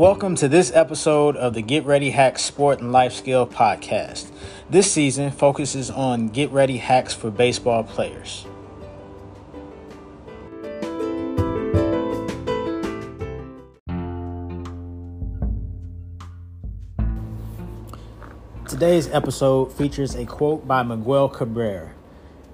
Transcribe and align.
Welcome 0.00 0.34
to 0.36 0.48
this 0.48 0.72
episode 0.74 1.36
of 1.36 1.52
the 1.52 1.60
Get 1.60 1.84
Ready 1.84 2.08
Hacks 2.08 2.40
Sport 2.40 2.80
and 2.80 2.90
Life 2.90 3.12
Skill 3.12 3.46
podcast. 3.46 4.30
This 4.70 4.90
season 4.90 5.30
focuses 5.30 5.90
on 5.90 6.30
get 6.30 6.50
ready 6.52 6.78
hacks 6.78 7.12
for 7.12 7.30
baseball 7.30 7.84
players. 7.84 8.46
Today's 18.66 19.06
episode 19.08 19.70
features 19.74 20.14
a 20.14 20.24
quote 20.24 20.66
by 20.66 20.82
Miguel 20.82 21.28
Cabrera. 21.28 21.92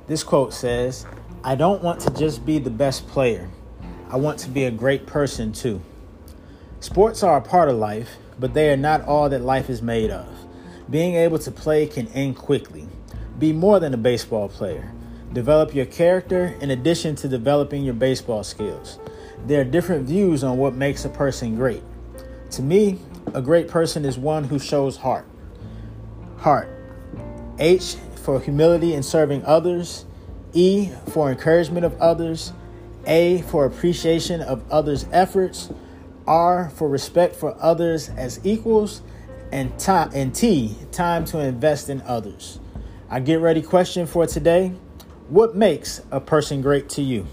This 0.08 0.24
quote 0.24 0.52
says, 0.52 1.06
I 1.44 1.54
don't 1.54 1.80
want 1.80 2.00
to 2.00 2.10
just 2.10 2.44
be 2.44 2.58
the 2.58 2.70
best 2.70 3.06
player, 3.06 3.48
I 4.10 4.16
want 4.16 4.40
to 4.40 4.50
be 4.50 4.64
a 4.64 4.72
great 4.72 5.06
person 5.06 5.52
too. 5.52 5.80
Sports 6.86 7.24
are 7.24 7.38
a 7.38 7.42
part 7.42 7.68
of 7.68 7.74
life, 7.74 8.16
but 8.38 8.54
they 8.54 8.70
are 8.70 8.76
not 8.76 9.04
all 9.06 9.28
that 9.28 9.42
life 9.42 9.68
is 9.68 9.82
made 9.82 10.08
of. 10.08 10.28
Being 10.88 11.16
able 11.16 11.40
to 11.40 11.50
play 11.50 11.84
can 11.88 12.06
end 12.12 12.36
quickly. 12.36 12.86
Be 13.40 13.52
more 13.52 13.80
than 13.80 13.92
a 13.92 13.96
baseball 13.96 14.48
player. 14.48 14.92
Develop 15.32 15.74
your 15.74 15.86
character 15.86 16.56
in 16.60 16.70
addition 16.70 17.16
to 17.16 17.28
developing 17.28 17.82
your 17.82 17.94
baseball 17.94 18.44
skills. 18.44 19.00
There 19.48 19.60
are 19.60 19.64
different 19.64 20.06
views 20.06 20.44
on 20.44 20.58
what 20.58 20.74
makes 20.74 21.04
a 21.04 21.08
person 21.08 21.56
great. 21.56 21.82
To 22.52 22.62
me, 22.62 23.00
a 23.34 23.42
great 23.42 23.66
person 23.66 24.04
is 24.04 24.16
one 24.16 24.44
who 24.44 24.60
shows 24.60 24.98
heart. 24.98 25.26
Heart. 26.36 26.70
H 27.58 27.96
for 28.14 28.40
humility 28.40 28.94
and 28.94 29.04
serving 29.04 29.44
others. 29.44 30.06
E 30.52 30.92
for 31.08 31.32
encouragement 31.32 31.84
of 31.84 32.00
others. 32.00 32.52
A 33.06 33.42
for 33.42 33.64
appreciation 33.66 34.40
of 34.40 34.62
others' 34.70 35.04
efforts. 35.10 35.68
R 36.26 36.70
for 36.70 36.88
respect 36.88 37.36
for 37.36 37.56
others 37.60 38.08
as 38.10 38.40
equals, 38.44 39.02
and 39.52 39.78
time 39.78 40.10
and 40.12 40.34
T 40.34 40.74
time 40.90 41.24
to 41.26 41.38
invest 41.38 41.88
in 41.88 42.02
others. 42.02 42.58
Our 43.10 43.20
get 43.20 43.38
ready 43.40 43.62
question 43.62 44.06
for 44.06 44.26
today: 44.26 44.72
What 45.28 45.54
makes 45.54 46.02
a 46.10 46.18
person 46.20 46.62
great 46.62 46.88
to 46.90 47.02
you? 47.02 47.28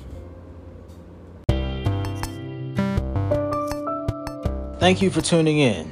Thank 4.79 5.01
you 5.01 5.09
for 5.09 5.21
tuning 5.21 5.57
in. 5.59 5.89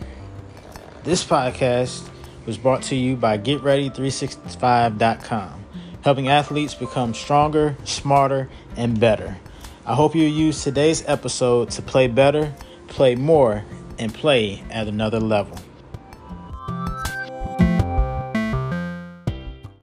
This 1.04 1.24
podcast 1.24 2.08
was 2.46 2.58
brought 2.58 2.82
to 2.84 2.96
you 2.96 3.16
by 3.16 3.38
GetReady365.com, 3.38 5.66
helping 6.04 6.28
athletes 6.28 6.76
become 6.76 7.14
stronger, 7.14 7.78
smarter, 7.86 8.50
and 8.76 9.00
better. 9.00 9.38
I 9.86 9.96
hope 9.96 10.14
you 10.14 10.28
use 10.28 10.62
today's 10.64 11.08
episode 11.08 11.72
to 11.72 11.82
play 11.82 12.08
better 12.08 12.54
play 12.92 13.16
more, 13.16 13.64
and 13.98 14.14
play 14.14 14.62
at 14.70 14.88
another 14.88 15.20
level. 15.20 15.58